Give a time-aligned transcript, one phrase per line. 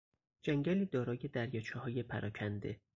[0.41, 2.79] جنگلی دارای دریاچههای پراکنده